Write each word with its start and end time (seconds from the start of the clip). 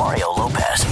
Mario 0.00 0.30
Lopez. 0.32 0.86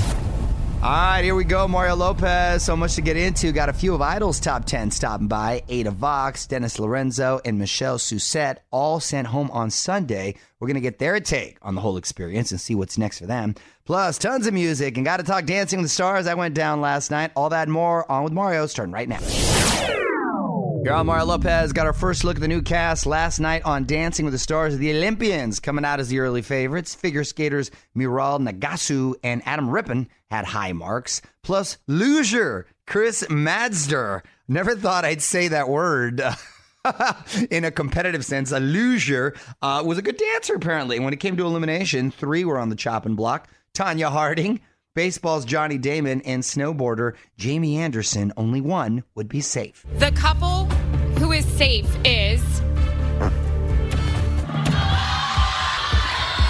All 0.83 0.91
right, 0.91 1.23
here 1.25 1.35
we 1.35 1.45
go. 1.45 1.67
Mario 1.67 1.97
Lopez. 1.97 2.63
So 2.63 2.77
much 2.77 2.95
to 2.97 3.01
get 3.01 3.17
into. 3.17 3.53
Got 3.53 3.71
a 3.71 3.73
few 3.73 3.95
of 3.95 4.03
Idol's 4.03 4.39
top 4.39 4.67
10 4.67 4.91
stopping 4.91 5.29
by. 5.29 5.63
Ada 5.67 5.93
Vox, 5.93 6.47
Dennis 6.47 6.79
Lorenzo, 6.79 7.41
and 7.43 7.59
Michelle 7.59 7.97
Sussett 7.97 8.59
all 8.71 9.01
sent 9.01 9.29
home 9.29 9.51
on 9.51 9.71
Sunday. 9.71 10.35
We're 10.61 10.69
going 10.69 10.75
to 10.75 10.83
get 10.83 10.99
their 10.99 11.21
take 11.21 11.57
on 11.63 11.75
the 11.75 11.81
whole 11.81 11.97
experience 11.97 12.51
and 12.51 12.61
see 12.61 12.75
what's 12.75 12.99
next 12.99 13.19
for 13.19 13.27
them. 13.27 13.55
Plus, 13.87 14.19
tons 14.19 14.47
of 14.47 14.53
music 14.53 14.99
and 14.99 15.07
got 15.07 15.17
to 15.17 15.23
talk 15.23 15.47
Dancing 15.47 15.79
with 15.79 15.87
the 15.87 15.89
Stars. 15.89 16.27
I 16.27 16.35
went 16.35 16.55
down 16.55 16.83
last 16.83 17.11
night. 17.11 17.31
All 17.35 17.49
that 17.49 17.67
more 17.71 18.09
on 18.13 18.25
with 18.25 18.35
Mario 18.35 18.67
starting 18.67 18.93
right 18.93 19.09
now. 19.09 19.21
You're 20.89 20.97
on 20.97 21.05
Mario 21.05 21.27
Lopez. 21.27 21.75
Got 21.75 21.87
our 21.87 21.93
first 21.93 22.25
look 22.25 22.37
at 22.37 22.41
the 22.41 22.49
new 22.49 22.63
cast 22.63 23.05
last 23.05 23.41
night 23.41 23.63
on 23.67 23.85
Dancing 23.85 24.25
with 24.25 24.33
the 24.33 24.39
Stars. 24.39 24.73
of 24.73 24.81
The 24.81 24.97
Olympians 24.97 25.61
coming 25.61 25.85
out 25.85 26.01
as 26.01 26.09
the 26.09 26.21
early 26.21 26.41
favorites. 26.41 26.95
Figure 26.95 27.25
skaters 27.25 27.71
Mirai 27.95 28.41
Nagasu 28.41 29.15
and 29.23 29.43
Adam 29.45 29.69
Rippon 29.69 30.09
had 30.31 30.47
high 30.47 30.73
marks. 30.73 31.21
Plus, 31.43 31.77
loser 31.89 32.65
Chris 32.87 33.23
Mazdzer. 33.25 34.23
Never 34.49 34.75
thought 34.75 35.05
I'd 35.05 35.21
say 35.21 35.49
that 35.49 35.69
word. 35.69 36.23
in 37.51 37.67
a 37.67 37.71
competitive 37.71 38.25
sense, 38.25 38.51
a 38.51 38.59
loser 38.59 39.35
uh, 39.61 39.83
was 39.85 39.99
a 39.99 40.03
good 40.03 40.17
dancer, 40.17 40.55
apparently. 40.55 40.99
When 40.99 41.13
it 41.13 41.21
came 41.21 41.37
to 41.37 41.45
elimination, 41.45 42.11
three 42.11 42.47
were 42.47 42.59
on 42.59 42.71
the 42.71 42.77
chopping 42.77 43.15
block. 43.15 43.47
Tonya 43.75 44.11
Harding, 44.11 44.61
baseball's 44.99 45.45
Johnny 45.45 45.79
Damon, 45.79 46.21
and 46.23 46.43
snowboarder 46.43 47.15
Jamie 47.37 47.77
Anderson. 47.77 48.33
Only 48.37 48.61
one 48.61 49.05
would 49.15 49.29
be 49.29 49.41
safe. 49.41 49.87
The 49.99 50.11
couple 50.11 50.65
who 51.21 51.31
is 51.31 51.45
safe 51.47 51.87
is 52.05 52.43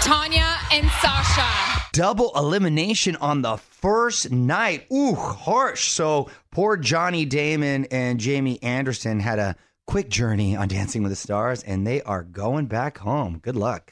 Tonya 0.01 0.57
and 0.73 0.89
Sasha. 0.99 1.83
Double 1.93 2.31
elimination 2.35 3.15
on 3.17 3.43
the 3.43 3.57
first 3.57 4.31
night. 4.31 4.87
Ooh, 4.91 5.13
harsh. 5.13 5.89
So 5.89 6.31
poor 6.49 6.75
Johnny 6.75 7.25
Damon 7.25 7.85
and 7.91 8.19
Jamie 8.19 8.57
Anderson 8.63 9.19
had 9.19 9.37
a 9.37 9.55
quick 9.85 10.09
journey 10.09 10.55
on 10.55 10.69
Dancing 10.69 11.03
with 11.03 11.11
the 11.11 11.15
Stars, 11.15 11.61
and 11.61 11.85
they 11.85 12.01
are 12.01 12.23
going 12.23 12.65
back 12.65 12.97
home. 12.97 13.37
Good 13.43 13.55
luck. 13.55 13.91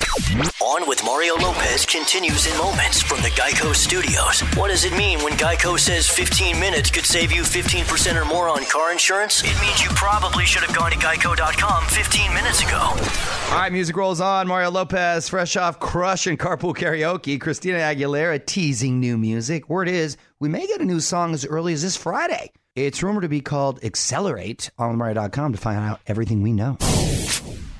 On 0.67 0.85
with 0.85 1.01
Mario 1.05 1.35
Lopez 1.35 1.85
continues 1.85 2.45
in 2.45 2.57
moments 2.57 3.01
from 3.01 3.21
the 3.21 3.29
Geico 3.29 3.73
Studios. 3.73 4.41
What 4.57 4.67
does 4.67 4.83
it 4.83 4.91
mean 4.97 5.19
when 5.19 5.31
Geico 5.31 5.79
says 5.79 6.09
15 6.09 6.59
minutes 6.59 6.91
could 6.91 7.05
save 7.05 7.31
you 7.31 7.43
15% 7.43 8.21
or 8.21 8.25
more 8.25 8.49
on 8.49 8.65
car 8.65 8.91
insurance? 8.91 9.41
It 9.45 9.57
means 9.61 9.81
you 9.81 9.89
probably 9.91 10.43
should 10.43 10.63
have 10.63 10.75
gone 10.75 10.91
to 10.91 10.97
geico.com 10.97 11.85
15 11.85 12.33
minutes 12.33 12.61
ago. 12.61 12.79
All 12.79 13.57
right, 13.57 13.71
music 13.71 13.95
rolls 13.95 14.19
on. 14.19 14.49
Mario 14.49 14.69
Lopez, 14.69 15.29
fresh 15.29 15.55
off 15.55 15.79
Crush 15.79 16.27
and 16.27 16.37
Carpool 16.37 16.75
Karaoke. 16.75 17.39
Christina 17.39 17.77
Aguilera 17.77 18.45
teasing 18.45 18.99
new 18.99 19.17
music. 19.17 19.69
Word 19.69 19.87
is, 19.87 20.17
we 20.41 20.49
may 20.49 20.67
get 20.67 20.81
a 20.81 20.85
new 20.85 20.99
song 20.99 21.33
as 21.33 21.45
early 21.45 21.71
as 21.71 21.81
this 21.81 21.95
Friday. 21.95 22.51
It's 22.75 23.01
rumored 23.01 23.21
to 23.21 23.29
be 23.29 23.39
called 23.39 23.81
Accelerate 23.85 24.69
on 24.77 24.97
Mario.com 24.97 25.53
to 25.53 25.57
find 25.57 25.79
out 25.79 26.01
everything 26.07 26.41
we 26.41 26.51
know. 26.51 26.77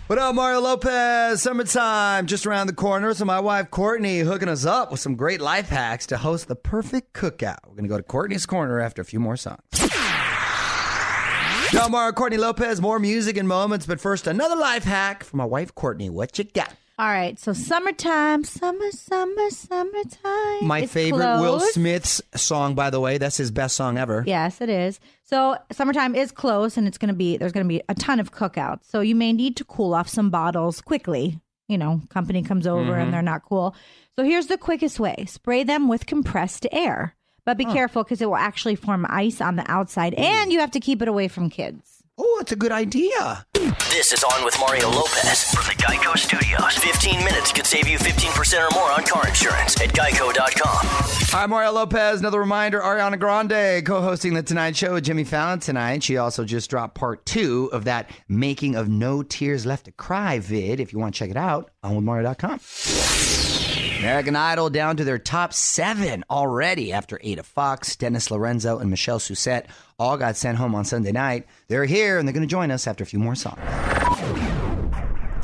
What 0.08 0.20
up, 0.20 0.36
Mario 0.36 0.62
Lopez? 0.62 1.42
Summertime 1.42 2.28
just 2.28 2.46
around 2.46 2.68
the 2.68 2.74
corner. 2.74 3.14
So, 3.14 3.26
my 3.26 3.42
wife 3.42 3.70
Courtney 3.72 4.20
hooking 4.20 4.48
us 4.48 4.66
up 4.66 4.90
with 4.90 5.02
some 5.02 5.16
great 5.18 5.42
life 5.42 5.68
hacks 5.68 6.08
to 6.08 6.18
host 6.18 6.48
the 6.48 6.56
perfect 6.56 7.12
cookout. 7.12 7.58
We're 7.66 7.76
going 7.76 7.84
to 7.84 7.90
go 7.90 7.98
to 7.98 8.04
Courtney's 8.04 8.46
Corner 8.46 8.80
after 8.80 9.02
a 9.02 9.06
few 9.06 9.20
more 9.20 9.36
songs. 9.36 9.60
Now, 11.74 11.90
Mario 11.90 12.14
Courtney 12.14 12.38
Lopez, 12.38 12.80
more 12.80 13.00
music 13.00 13.36
and 13.36 13.50
moments. 13.50 13.86
But 13.86 14.00
first, 14.00 14.28
another 14.28 14.56
life 14.56 14.86
hack 14.86 15.26
from 15.26 15.40
my 15.40 15.46
wife 15.46 15.76
Courtney. 15.76 16.10
What 16.10 16.38
you 16.38 16.46
got? 16.46 16.74
All 17.00 17.06
right, 17.08 17.38
so 17.38 17.54
summertime, 17.54 18.44
summer, 18.44 18.90
summer, 18.90 19.50
summertime. 19.52 20.66
My 20.66 20.80
It's 20.82 20.92
favorite 20.92 21.40
Will. 21.42 21.60
Smith's 21.60 22.24
song, 22.36 22.74
by 22.74 22.90
the 22.90 23.00
way. 23.00 23.20
That's 23.20 23.38
his 23.38 23.52
best 23.52 23.76
song 23.76 24.00
ever. 24.00 24.24
Yes, 24.26 24.62
it 24.62 24.70
is. 24.70 25.00
So 25.24 25.58
summertime 25.72 26.16
is 26.16 26.32
close, 26.32 26.76
and 26.76 26.88
it's 26.88 26.98
going 26.98 27.10
to 27.10 27.16
be 27.16 27.38
there's 27.38 27.52
going 27.52 27.66
to 27.66 27.70
be 27.70 27.84
a 27.88 27.94
ton 27.94 28.20
of 28.20 28.32
cookouts. 28.34 28.86
So 28.86 29.02
you 29.02 29.14
may 29.14 29.32
need 29.32 29.56
to 29.58 29.64
cool 29.64 29.94
off 29.94 30.10
some 30.10 30.32
bottles 30.32 30.82
quickly. 30.82 31.40
You 31.68 31.78
know, 31.78 32.02
company 32.10 32.42
comes 32.42 32.66
over 32.66 32.94
Mhm. 32.94 33.04
and 33.04 33.14
they're 33.14 33.22
not 33.22 33.44
cool. 33.44 33.76
So 34.16 34.24
here's 34.24 34.48
the 34.48 34.58
quickest 34.58 35.00
way: 35.00 35.26
spray 35.28 35.64
them 35.64 35.88
with 35.88 36.08
compressed 36.08 36.66
air. 36.72 37.14
But 37.46 37.58
be 37.58 37.66
careful 37.66 38.04
because 38.04 38.22
it 38.22 38.26
will 38.28 38.36
actually 38.36 38.76
form 38.76 39.06
ice 39.08 39.40
on 39.40 39.56
the 39.56 39.70
outside, 39.72 40.16
and 40.16 40.52
you 40.52 40.60
have 40.62 40.72
to 40.72 40.80
keep 40.80 41.02
it 41.04 41.08
away 41.08 41.28
from 41.28 41.50
kids. 41.52 41.97
Oh, 42.20 42.40
it's 42.42 42.52
a 42.52 42.56
good 42.56 42.72
idea. 42.72 43.46
This 43.92 44.12
is 44.12 44.24
On 44.24 44.44
with 44.44 44.58
Mario 44.60 44.90
Lopez 44.90 45.44
from 45.54 45.66
the 45.66 45.84
Geico 45.84 46.18
Studios. 46.18 46.76
15 46.78 47.24
minutes 47.24 47.52
could 47.52 47.68
save 47.68 47.88
you 47.88 48.00
15% 48.00 48.72
or 48.72 48.74
more 48.74 48.92
on 48.92 49.04
car 49.04 49.28
insurance 49.28 49.80
at 49.80 49.90
geico.com. 49.90 50.80
Hi, 51.30 51.46
Mario 51.46 51.72
Lopez. 51.74 52.20
Another 52.20 52.40
reminder 52.40 52.80
Ariana 52.82 53.20
Grande 53.20 53.86
co 53.86 54.02
hosting 54.02 54.34
The 54.34 54.42
Tonight 54.42 54.76
Show 54.76 54.94
with 54.96 55.04
Jimmy 55.04 55.26
Fallon 55.26 55.60
tonight. 55.60 56.02
She 56.02 56.18
also 56.18 56.44
just 56.44 56.72
dropped 56.72 56.96
part 56.96 57.24
two 57.28 57.70
of 57.72 57.84
that 57.84 58.10
Making 58.28 58.76
of 58.76 58.90
No 58.90 59.22
Tears 59.22 59.68
Left 59.68 59.86
to 59.86 59.92
Cry 59.92 60.40
vid. 60.40 60.80
If 60.80 60.92
you 60.94 60.98
want 61.00 61.14
to 61.14 61.20
check 61.20 61.30
it 61.30 61.38
out, 61.38 61.70
on 61.84 61.96
with 61.96 62.04
Mario.com. 62.04 63.57
American 64.00 64.36
Idol 64.36 64.70
down 64.70 64.98
to 64.98 65.04
their 65.04 65.18
top 65.18 65.54
seven 65.54 66.24
already 66.30 66.94
after 66.94 67.20
Ada 67.24 67.44
Vox, 67.44 67.96
Dennis 67.96 68.30
Lorenzo, 68.30 68.78
and 68.78 68.90
Michelle 68.90 69.20
Sussett 69.20 69.66
all 69.98 70.18
got 70.18 70.38
sent 70.38 70.58
home 70.58 70.76
on 70.76 70.86
Sunday 70.86 71.12
night. 71.12 71.48
They're 71.68 71.86
here 71.86 72.20
and 72.20 72.28
they're 72.28 72.34
going 72.34 72.48
to 72.48 72.52
join 72.52 72.70
us 72.70 72.86
after 72.86 73.04
a 73.04 73.08
few 73.08 73.20
more 73.20 73.36
songs. 73.36 73.60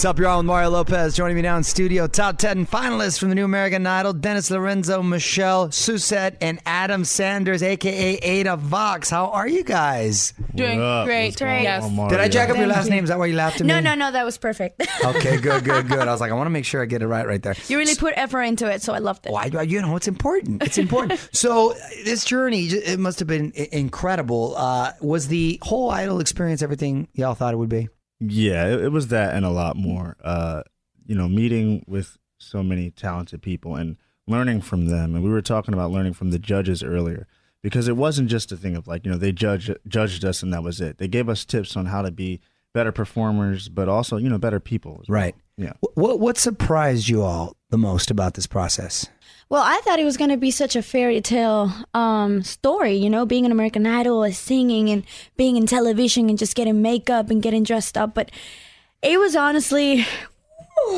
What's 0.03 0.09
up, 0.09 0.19
y'all? 0.19 0.39
With 0.39 0.47
Mario 0.47 0.69
Lopez 0.69 1.15
joining 1.15 1.38
me 1.38 1.44
now 1.44 1.55
in 1.55 1.63
studio. 1.63 2.07
Top 2.07 2.38
10 2.38 2.67
finalists 2.67 3.17
from 3.17 3.29
the 3.29 3.35
new 3.35 3.45
American 3.45 3.88
Idol 3.88 4.11
Dennis 4.11 4.51
Lorenzo, 4.51 5.01
Michelle 5.01 5.69
Sussett, 5.69 6.35
and 6.41 6.59
Adam 6.65 7.05
Sanders, 7.05 7.63
aka 7.63 8.15
Ada 8.15 8.57
Vox. 8.57 9.09
How 9.09 9.27
are 9.27 9.47
you 9.47 9.63
guys? 9.63 10.33
Doing 10.53 10.79
great. 11.05 11.39
Yes. 11.39 11.89
Did 12.09 12.19
I 12.19 12.27
jack 12.27 12.50
up 12.50 12.57
your 12.57 12.67
last 12.67 12.89
name? 12.89 13.05
Is 13.05 13.09
that 13.11 13.17
why 13.17 13.27
you 13.27 13.35
laughed 13.38 13.61
at 13.61 13.65
No, 13.65 13.77
me? 13.77 13.81
no, 13.81 13.91
no, 13.91 14.07
no. 14.07 14.11
that 14.11 14.25
was 14.25 14.38
perfect. 14.38 14.85
Okay, 15.05 15.38
good, 15.38 15.63
good, 15.63 15.88
good. 15.88 16.00
I 16.00 16.11
was 16.11 16.19
like, 16.19 16.31
I 16.31 16.35
want 16.35 16.47
to 16.47 16.51
make 16.51 16.65
sure 16.65 16.81
I 16.81 16.85
get 16.85 17.01
it 17.01 17.07
right 17.07 17.25
right 17.25 17.41
there. 17.41 17.55
you 17.69 17.77
really 17.77 17.95
put 17.95 18.13
effort 18.17 18.41
into 18.41 18.69
it, 18.69 18.81
so 18.81 18.94
I 18.94 18.97
loved 18.97 19.25
it. 19.25 19.31
Why? 19.31 19.45
You 19.45 19.81
know, 19.81 19.95
it's 19.95 20.09
important. 20.09 20.63
It's 20.63 20.77
important. 20.77 21.17
so 21.31 21.75
this 22.03 22.25
journey, 22.25 22.65
it 22.65 23.00
must 23.00 23.19
have 23.19 23.27
been 23.29 23.53
incredible. 23.71 24.53
Uh, 24.57 24.91
was 25.00 25.29
the 25.29 25.59
whole 25.61 25.91
idol 25.91 26.19
experience 26.19 26.61
everything 26.61 27.07
y'all 27.13 27.35
thought 27.35 27.53
it 27.53 27.57
would 27.57 27.69
be? 27.69 27.88
Yeah, 28.27 28.67
it, 28.67 28.81
it 28.85 28.91
was 28.91 29.07
that 29.07 29.35
and 29.35 29.45
a 29.45 29.49
lot 29.49 29.75
more. 29.75 30.17
Uh, 30.23 30.63
you 31.05 31.15
know, 31.15 31.27
meeting 31.27 31.83
with 31.87 32.17
so 32.37 32.63
many 32.63 32.91
talented 32.91 33.41
people 33.41 33.75
and 33.75 33.97
learning 34.27 34.61
from 34.61 34.87
them. 34.87 35.15
And 35.15 35.23
we 35.23 35.29
were 35.29 35.41
talking 35.41 35.73
about 35.73 35.91
learning 35.91 36.13
from 36.13 36.31
the 36.31 36.39
judges 36.39 36.83
earlier 36.83 37.27
because 37.61 37.87
it 37.87 37.97
wasn't 37.97 38.29
just 38.29 38.51
a 38.51 38.57
thing 38.57 38.75
of 38.75 38.87
like, 38.87 39.05
you 39.05 39.11
know, 39.11 39.17
they 39.17 39.31
judged 39.31 39.75
judged 39.87 40.23
us 40.23 40.43
and 40.43 40.53
that 40.53 40.63
was 40.63 40.81
it. 40.81 40.97
They 40.97 41.07
gave 41.07 41.29
us 41.29 41.45
tips 41.45 41.75
on 41.75 41.87
how 41.87 42.01
to 42.01 42.11
be 42.11 42.39
better 42.73 42.91
performers, 42.91 43.69
but 43.69 43.87
also, 43.87 44.17
you 44.17 44.29
know, 44.29 44.37
better 44.37 44.59
people. 44.59 44.99
as 45.01 45.09
well. 45.09 45.21
Right. 45.21 45.35
Yeah. 45.57 45.73
What 45.93 46.19
what 46.19 46.37
surprised 46.37 47.07
you 47.09 47.21
all 47.21 47.55
the 47.69 47.77
most 47.77 48.09
about 48.11 48.33
this 48.33 48.47
process? 48.47 49.07
Well, 49.53 49.61
I 49.63 49.81
thought 49.83 50.00
it 50.00 50.03
was 50.03 50.17
going 50.17 50.31
to 50.31 50.38
be 50.38 50.50
such 50.50 50.75
a 50.75 50.81
fairy 50.81 51.21
tale 51.21 51.71
um, 51.94 52.41
story, 52.41 52.94
you 52.94 53.07
know, 53.07 53.23
being 53.23 53.45
an 53.45 53.51
American 53.51 53.85
Idol, 53.85 54.23
and 54.23 54.33
singing 54.33 54.89
and 54.89 55.03
being 55.38 55.57
in 55.57 55.67
television 55.67 56.27
and 56.27 56.39
just 56.39 56.55
getting 56.55 56.81
makeup 56.81 57.29
and 57.29 57.39
getting 57.39 57.61
dressed 57.61 57.95
up. 57.95 58.15
But 58.15 58.31
it 59.03 59.19
was 59.19 59.35
honestly, 59.35 60.07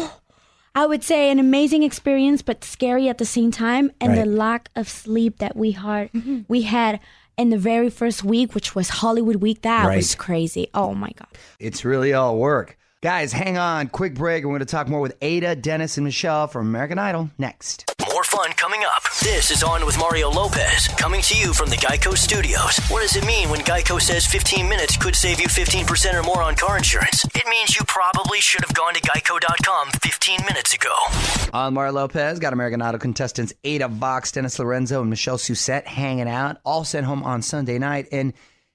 I 0.74 0.86
would 0.86 1.04
say, 1.04 1.32
an 1.32 1.38
amazing 1.38 1.84
experience, 1.84 2.42
but 2.42 2.64
scary 2.64 3.10
at 3.10 3.18
the 3.18 3.26
same 3.26 3.52
time. 3.52 3.92
And 4.00 4.14
Right. 4.14 4.24
the 4.24 4.26
lack 4.26 4.70
of 4.78 4.88
sleep 4.88 5.40
that 5.40 5.58
we 5.58 5.72
had, 5.72 6.10
we 6.48 6.62
had 6.62 7.02
in 7.38 7.50
the 7.50 7.58
very 7.58 7.90
first 7.90 8.24
week, 8.24 8.56
which 8.56 8.74
was 8.74 8.88
Hollywood 8.88 9.36
Week, 9.42 9.64
that 9.64 9.86
Right. 9.86 9.98
was 9.98 10.16
crazy. 10.16 10.70
Oh 10.74 10.94
my 10.96 11.10
God. 11.18 11.28
It's 11.60 11.84
really 11.84 12.14
all 12.14 12.38
work. 12.38 12.78
Guys, 13.02 13.34
hang 13.34 13.58
on. 13.58 13.90
Quick 13.90 14.16
break. 14.16 14.46
We're 14.46 14.52
going 14.52 14.60
to 14.62 14.66
talk 14.66 14.88
more 14.88 15.02
with 15.02 15.18
Ada, 15.22 15.58
Dennis, 15.58 15.98
and 15.98 16.06
Michelle 16.06 16.48
from 16.48 16.68
American 16.68 16.98
Idol 16.98 17.32
next. 17.38 17.95
Fun 18.36 18.52
coming 18.58 18.84
up. 18.84 19.04
This 19.22 19.50
is 19.50 19.64
On 19.64 19.86
with 19.86 19.98
Mario 19.98 20.30
Lopez, 20.30 20.90
coming 20.98 21.22
to 21.22 21.38
you 21.38 21.54
from 21.54 21.70
the 21.70 21.78
Geico 21.78 22.18
Studios. 22.18 22.80
What 22.90 23.02
does 23.02 23.16
it 23.16 23.26
mean 23.26 23.50
when 23.50 23.62
Geico 23.62 24.02
says 24.02 24.26
15 24.26 24.68
minutes 24.68 24.98
could 24.98 25.16
save 25.16 25.40
you 25.40 25.48
15% 25.48 26.14
or 26.14 26.22
more 26.22 26.44
on 26.44 26.54
car 26.56 26.76
insurance? 26.76 27.24
It 27.34 27.48
means 27.50 27.78
you 27.78 27.84
probably 27.88 28.42
should 28.42 28.66
have 28.66 28.74
gone 28.74 28.94
to 28.94 29.00
geico.com 29.00 29.92
15 30.02 30.40
minutes 30.46 30.74
ago. 30.74 30.94
On 31.54 31.74
Mario 31.74 31.94
Lopez, 31.94 32.40
got 32.40 32.52
American 32.52 32.82
Idol 32.82 33.00
contestants 33.00 33.54
Ada 33.64 33.88
Vox, 33.88 34.34
Dennis 34.34 34.60
Lorenzo, 34.60 35.00
and 35.00 35.10
Michelle 35.10 35.38
Sussett 35.38 35.86
hanging 35.86 36.28
out, 36.28 36.58
all 36.66 36.84
sent 36.84 37.06
home 37.06 37.24
on 37.24 37.42
Sunday 37.42 37.80
night. 37.80 38.10
And 38.12 38.34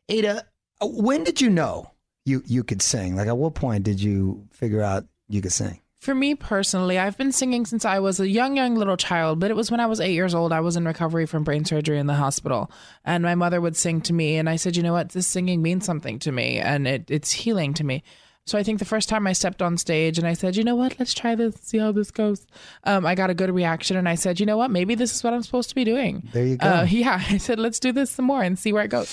Ada, 0.09 0.43
uh, 0.81 0.87
when 0.87 1.23
did 1.23 1.39
you 1.43 1.51
know 1.51 1.91
you, 2.25 2.43
you 2.47 2.65
could 2.65 2.81
sing? 2.81 3.15
Like, 3.15 3.29
at 3.29 3.37
what 3.37 3.55
point 3.55 3.85
did 3.85 4.01
you 4.01 4.47
figure 4.53 4.81
out 4.81 5.05
you 5.29 5.43
could 5.43 5.53
sing? 5.53 5.83
For 6.00 6.14
me 6.14 6.35
personally, 6.35 6.99
I've 6.99 7.19
been 7.19 7.31
singing 7.31 7.67
since 7.67 7.85
I 7.85 7.99
was 7.99 8.20
a 8.20 8.26
young, 8.26 8.56
young 8.56 8.75
little 8.75 8.97
child, 8.97 9.38
but 9.38 9.50
it 9.50 9.55
was 9.55 9.70
when 9.70 9.81
I 9.81 9.87
was 9.87 10.00
eight 10.00 10.14
years 10.14 10.35
old. 10.35 10.50
I 10.50 10.61
was 10.61 10.75
in 10.75 10.87
recovery 10.87 11.26
from 11.26 11.44
brain 11.44 11.67
surgery 11.67 11.99
in 11.99 12.06
the 12.06 12.14
hospital, 12.14 12.70
and 13.05 13.23
my 13.23 13.35
mother 13.35 13.61
would 13.61 13.76
sing 13.76 14.00
to 14.02 14.14
me, 14.14 14.38
and 14.38 14.49
I 14.49 14.56
said, 14.56 14.79
you 14.79 14.82
know 14.82 14.94
what, 14.94 15.11
this 15.11 15.26
singing 15.26 15.61
means 15.61 15.85
something 15.85 16.19
to 16.20 16.32
me, 16.32 16.58
and 16.58 16.88
it, 16.88 17.05
it's 17.11 17.31
healing 17.32 17.75
to 17.75 17.85
me. 17.85 18.02
So 18.47 18.56
I 18.56 18.62
think 18.62 18.79
the 18.79 18.87
first 18.87 19.11
time 19.11 19.26
I 19.26 19.35
stepped 19.35 19.61
on 19.61 19.76
stage 19.76 20.17
and 20.17 20.26
I 20.26 20.32
said, 20.32 20.56
you 20.56 20.64
know 20.64 20.75
what, 20.75 20.99
let's 20.99 21.12
try 21.12 21.35
this, 21.35 21.56
see 21.61 21.76
how 21.76 21.93
this 21.93 22.11
goes. 22.11 22.46
Um, 22.85 23.05
I 23.05 23.14
got 23.14 23.29
a 23.29 23.35
good 23.35 23.55
reaction, 23.55 23.99
and 23.99 24.08
I 24.08 24.14
said, 24.14 24.41
you 24.41 24.46
know 24.46 24.56
what, 24.56 24.70
maybe 24.70 24.94
this 24.94 25.14
is 25.14 25.23
what 25.23 25.35
I'm 25.35 25.43
supposed 25.43 25.69
to 25.69 25.75
be 25.75 25.85
doing. 25.85 26.26
There 26.32 26.46
you 26.46 26.56
go. 26.56 26.67
Uh, 26.67 26.87
yeah, 26.88 27.23
I 27.29 27.37
said, 27.37 27.58
let's 27.58 27.79
do 27.79 27.93
this 27.93 28.11
some 28.11 28.25
more 28.25 28.43
and 28.43 28.58
see 28.58 28.73
where 28.73 28.85
it 28.85 28.88
goes. 28.88 29.08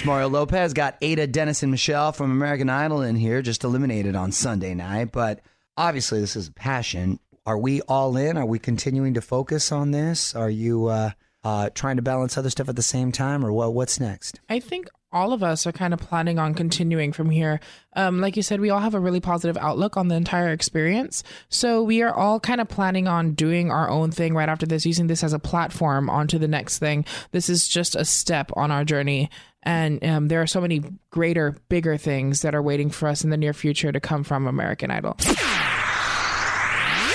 It's 0.00 0.06
Mario 0.06 0.30
Lopez 0.30 0.72
got 0.72 0.96
Ada, 1.02 1.26
Dennis, 1.26 1.62
and 1.62 1.70
Michelle 1.70 2.12
from 2.12 2.30
American 2.30 2.70
Idol 2.70 3.02
in 3.02 3.16
here, 3.16 3.42
just 3.42 3.62
eliminated 3.62 4.16
on 4.16 4.32
Sunday 4.32 4.72
night. 4.74 5.12
But 5.12 5.40
obviously, 5.80 6.20
this 6.20 6.36
is 6.36 6.48
a 6.48 6.52
passion. 6.52 7.18
Are 7.46 7.58
we 7.58 7.80
all 7.82 8.16
in? 8.16 8.36
Are 8.36 8.46
we 8.46 8.58
continuing 8.58 9.14
to 9.14 9.20
focus 9.20 9.72
on 9.72 9.90
this? 9.90 10.34
Are 10.34 10.50
you 10.50 10.86
uh, 10.86 11.10
uh, 11.42 11.70
trying 11.74 11.96
to 11.96 12.02
balance 12.02 12.36
other 12.36 12.50
stuff 12.50 12.68
at 12.68 12.76
the 12.76 12.82
same 12.82 13.12
time, 13.12 13.44
or 13.44 13.50
what? 13.50 13.74
What's 13.74 13.98
next? 13.98 14.40
I 14.48 14.60
think 14.60 14.88
all 15.12 15.32
of 15.32 15.42
us 15.42 15.66
are 15.66 15.72
kind 15.72 15.92
of 15.92 15.98
planning 15.98 16.38
on 16.38 16.54
continuing 16.54 17.12
from 17.12 17.30
here. 17.30 17.58
Um, 17.96 18.20
like 18.20 18.36
you 18.36 18.42
said, 18.42 18.60
we 18.60 18.70
all 18.70 18.78
have 18.78 18.94
a 18.94 19.00
really 19.00 19.18
positive 19.20 19.56
outlook 19.56 19.96
on 19.96 20.06
the 20.06 20.14
entire 20.14 20.52
experience. 20.52 21.24
So 21.48 21.82
we 21.82 22.02
are 22.02 22.14
all 22.14 22.38
kind 22.38 22.60
of 22.60 22.68
planning 22.68 23.08
on 23.08 23.32
doing 23.32 23.72
our 23.72 23.90
own 23.90 24.12
thing 24.12 24.34
right 24.34 24.48
after 24.48 24.66
this, 24.66 24.86
using 24.86 25.08
this 25.08 25.24
as 25.24 25.32
a 25.32 25.40
platform 25.40 26.08
onto 26.08 26.38
the 26.38 26.46
next 26.46 26.78
thing. 26.78 27.04
This 27.32 27.48
is 27.48 27.66
just 27.66 27.96
a 27.96 28.04
step 28.04 28.52
on 28.54 28.70
our 28.70 28.84
journey. 28.84 29.30
And 29.64 30.02
um, 30.04 30.28
there 30.28 30.40
are 30.40 30.46
so 30.46 30.60
many 30.60 30.82
greater, 31.10 31.56
bigger 31.68 31.96
things 31.96 32.42
that 32.42 32.54
are 32.54 32.62
waiting 32.62 32.88
for 32.88 33.08
us 33.08 33.24
in 33.24 33.30
the 33.30 33.36
near 33.36 33.52
future 33.52 33.90
to 33.90 34.00
come 34.00 34.22
from 34.22 34.46
American 34.46 34.90
Idol. 34.90 35.16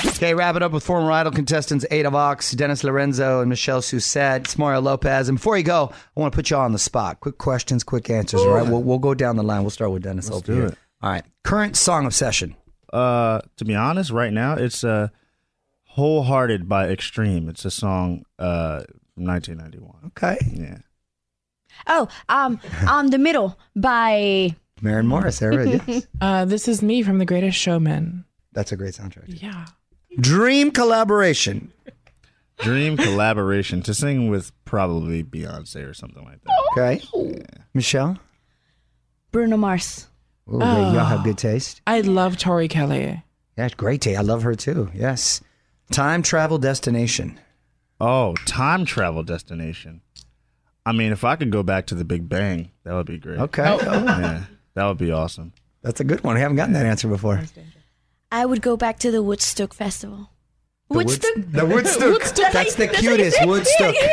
Okay, 0.07 0.33
wrap 0.33 0.55
it 0.55 0.63
up 0.63 0.71
with 0.71 0.83
former 0.83 1.11
Idol 1.11 1.31
contestants 1.31 1.85
Ada 1.91 2.09
Vox, 2.09 2.51
Dennis 2.51 2.83
Lorenzo, 2.83 3.41
and 3.41 3.49
Michelle 3.49 3.81
Sussett. 3.81 4.41
It's 4.41 4.57
Mario 4.57 4.79
Lopez. 4.81 5.27
And 5.27 5.37
before 5.37 5.57
you 5.57 5.63
go, 5.63 5.91
I 6.15 6.19
want 6.19 6.31
to 6.31 6.35
put 6.35 6.49
you 6.49 6.55
all 6.55 6.63
on 6.63 6.71
the 6.71 6.79
spot. 6.79 7.19
Quick 7.19 7.37
questions, 7.37 7.83
quick 7.83 8.09
answers. 8.09 8.41
All 8.41 8.49
right, 8.49 8.67
we'll, 8.67 8.81
we'll 8.81 8.99
go 8.99 9.13
down 9.13 9.35
the 9.35 9.43
line. 9.43 9.61
We'll 9.61 9.71
start 9.71 9.91
with 9.91 10.03
Dennis 10.03 10.31
over 10.31 10.45
do 10.45 10.53
here. 10.53 10.65
it. 10.67 10.77
All 11.01 11.09
right, 11.11 11.25
current 11.43 11.75
song 11.75 12.05
obsession. 12.05 12.55
Uh, 12.93 13.41
to 13.57 13.65
be 13.65 13.75
honest, 13.75 14.09
right 14.11 14.31
now 14.31 14.53
it's 14.53 14.83
uh, 14.83 15.09
"Hole 15.83 16.23
Hearted" 16.23 16.69
by 16.69 16.87
Extreme. 16.87 17.49
It's 17.49 17.65
a 17.65 17.71
song 17.71 18.23
uh, 18.39 18.83
from 19.13 19.25
1991. 19.25 20.11
Okay, 20.17 20.37
Yeah. 20.53 20.77
Oh, 21.87 22.07
um, 22.29 22.59
um, 22.87 23.09
The 23.09 23.17
Middle 23.17 23.59
by 23.75 24.55
Maren 24.81 25.07
Morris. 25.07 25.39
There 25.39 25.51
it 25.59 25.89
is. 25.89 26.07
Uh, 26.21 26.45
this 26.45 26.67
is 26.69 26.81
me 26.81 27.03
from 27.03 27.17
The 27.17 27.25
Greatest 27.25 27.57
Showman. 27.57 28.23
That's 28.53 28.71
a 28.71 28.77
great 28.77 28.93
soundtrack. 28.93 29.41
Yeah. 29.41 29.65
Dream 30.19 30.71
collaboration. 30.71 31.71
Dream 32.59 32.95
collaboration 32.95 33.81
to 33.83 33.93
sing 33.93 34.29
with 34.29 34.51
probably 34.63 35.23
Beyonce 35.23 35.89
or 35.89 35.93
something 35.93 36.23
like 36.23 36.39
that. 36.43 36.53
Okay, 36.71 37.43
Michelle. 37.73 38.17
Bruno 39.31 39.57
Mars. 39.57 40.07
Ooh, 40.49 40.59
yeah, 40.59 40.93
y'all 40.93 41.05
have 41.05 41.23
good 41.23 41.37
taste. 41.37 41.81
I 41.85 42.01
love 42.01 42.37
Tori 42.37 42.67
Kelly. 42.67 43.23
Yeah, 43.57 43.69
great 43.75 44.01
taste. 44.01 44.19
I 44.19 44.21
love 44.21 44.43
her 44.43 44.55
too. 44.55 44.89
Yes. 44.93 45.41
Time 45.91 46.21
travel 46.23 46.57
destination. 46.57 47.39
Oh, 47.99 48.35
time 48.45 48.85
travel 48.85 49.23
destination. 49.23 50.01
I 50.85 50.91
mean, 50.91 51.11
if 51.11 51.23
I 51.23 51.35
could 51.35 51.51
go 51.51 51.63
back 51.63 51.87
to 51.87 51.95
the 51.95 52.05
Big 52.05 52.29
Bang, 52.29 52.71
that 52.83 52.93
would 52.93 53.07
be 53.07 53.17
great. 53.17 53.39
Okay, 53.39 53.63
oh. 53.65 53.77
Yeah, 53.81 54.43
that 54.75 54.85
would 54.85 54.97
be 54.97 55.11
awesome. 55.11 55.53
that's 55.81 55.99
a 55.99 56.03
good 56.03 56.23
one. 56.23 56.37
I 56.37 56.39
haven't 56.39 56.57
gotten 56.57 56.73
that 56.73 56.85
answer 56.85 57.07
before. 57.07 57.41
I 58.35 58.45
would 58.45 58.61
go 58.61 58.75
back 58.75 58.99
to 58.99 59.11
the 59.11 59.23
Woodstock 59.23 59.73
Festival. 59.73 60.29
Woodstock? 60.89 61.35
The 61.37 61.65
Woodstock. 61.65 62.51
That's 62.51 62.75
the 62.75 62.89
cutest 62.89 63.45
Woodstock. 63.45 63.95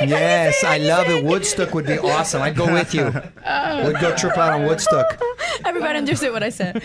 Yes, 0.00 0.64
I 0.64 0.78
love 0.78 1.08
it. 1.08 1.24
Woodstock 1.24 1.72
would 1.72 1.86
be 1.86 1.98
awesome. 2.00 2.42
I'd 2.42 2.56
go 2.56 2.66
with 2.70 2.92
you. 2.92 3.04
We'd 3.84 4.00
go 4.00 4.12
trip 4.16 4.36
out 4.36 4.52
on 4.52 4.64
Woodstock. 4.64 5.22
Everybody 5.64 5.98
understood 5.98 6.32
what 6.32 6.42
I 6.42 6.48
said. 6.48 6.82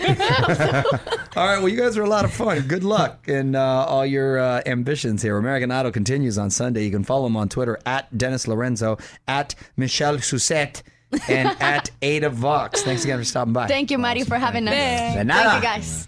All 1.34 1.44
right. 1.48 1.58
Well, 1.58 1.68
you 1.68 1.76
guys 1.76 1.98
are 1.98 2.04
a 2.04 2.08
lot 2.08 2.24
of 2.24 2.32
fun. 2.32 2.60
Good 2.68 2.84
luck 2.84 3.28
in 3.28 3.56
uh, 3.56 3.60
all 3.60 4.06
your 4.06 4.38
uh, 4.38 4.62
ambitions 4.64 5.22
here. 5.22 5.36
American 5.36 5.72
Idol 5.72 5.90
continues 5.90 6.38
on 6.38 6.50
Sunday. 6.50 6.84
You 6.84 6.92
can 6.92 7.02
follow 7.02 7.26
him 7.26 7.36
on 7.36 7.48
Twitter 7.48 7.80
at 7.84 8.16
Dennis 8.16 8.46
Lorenzo, 8.46 8.96
at 9.26 9.56
Michelle 9.76 10.18
Sussett. 10.18 10.82
and 11.28 11.48
at 11.60 11.90
Ada 12.02 12.30
Vox. 12.30 12.82
Thanks 12.82 13.02
again 13.02 13.18
for 13.18 13.24
stopping 13.24 13.52
by. 13.52 13.66
Thank 13.66 13.90
you, 13.90 13.98
Maddie, 13.98 14.22
for 14.22 14.38
having 14.38 14.68
us. 14.68 14.74
Thank 14.74 15.26
you, 15.28 15.60
guys. 15.60 16.06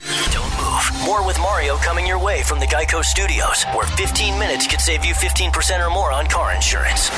More 1.05 1.27
with 1.27 1.39
Mario 1.39 1.77
coming 1.77 2.07
your 2.07 2.19
way 2.19 2.43
from 2.43 2.61
the 2.61 2.67
Geico 2.67 3.05
Studios, 3.05 3.65
where 3.75 3.87
15 3.87 4.39
minutes 4.39 4.67
could 4.67 4.81
save 4.81 5.05
you 5.05 5.15
15% 5.15 5.85
or 5.85 5.91
more 5.91 6.13
on 6.13 6.27
car 6.27 6.55
insurance. 6.55 7.11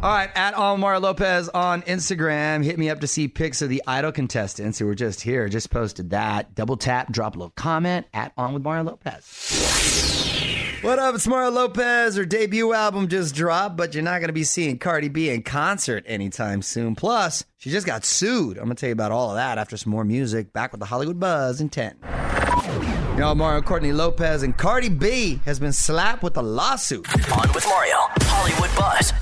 All 0.00 0.10
right, 0.10 0.30
at 0.36 0.54
Almar 0.54 1.00
Lopez 1.00 1.48
on 1.48 1.82
Instagram. 1.82 2.64
Hit 2.64 2.78
me 2.78 2.88
up 2.88 3.00
to 3.00 3.08
see 3.08 3.26
pics 3.26 3.62
of 3.62 3.68
the 3.68 3.82
Idol 3.84 4.12
contestants 4.12 4.78
who 4.78 4.86
were 4.86 4.94
just 4.94 5.20
here. 5.20 5.48
Just 5.48 5.70
posted 5.70 6.10
that. 6.10 6.54
Double 6.54 6.76
tap, 6.76 7.10
drop 7.10 7.34
a 7.34 7.38
little 7.38 7.52
comment 7.56 8.06
at 8.14 8.32
On 8.36 8.54
with 8.54 8.62
Mario 8.62 8.84
Lopez. 8.84 10.78
What 10.82 11.00
up? 11.00 11.16
It's 11.16 11.26
Mario 11.26 11.50
Lopez. 11.50 12.14
Her 12.14 12.24
debut 12.24 12.72
album 12.72 13.08
just 13.08 13.34
dropped, 13.34 13.76
but 13.76 13.92
you're 13.94 14.04
not 14.04 14.20
going 14.20 14.28
to 14.28 14.32
be 14.32 14.44
seeing 14.44 14.78
Cardi 14.78 15.08
B 15.08 15.30
in 15.30 15.42
concert 15.42 16.04
anytime 16.06 16.62
soon. 16.62 16.94
Plus, 16.94 17.44
she 17.56 17.68
just 17.68 17.84
got 17.84 18.04
sued. 18.04 18.56
I'm 18.56 18.66
going 18.66 18.76
to 18.76 18.80
tell 18.80 18.88
you 18.90 18.92
about 18.92 19.10
all 19.10 19.30
of 19.30 19.36
that 19.36 19.58
after 19.58 19.76
some 19.76 19.90
more 19.90 20.04
music. 20.04 20.52
Back 20.52 20.70
with 20.70 20.78
the 20.78 20.86
Hollywood 20.86 21.18
Buzz 21.18 21.60
in 21.60 21.70
10. 21.70 21.96
You 22.66 23.18
know, 23.18 23.34
Mario 23.34 23.62
Courtney 23.62 23.92
Lopez 23.92 24.42
and 24.42 24.56
Cardi 24.56 24.88
B 24.88 25.40
has 25.44 25.58
been 25.58 25.72
slapped 25.72 26.22
with 26.22 26.36
a 26.36 26.42
lawsuit. 26.42 27.08
On 27.32 27.52
with 27.52 27.66
Mario, 27.66 27.96
Hollywood 28.22 28.70
Buzz. 28.76 29.12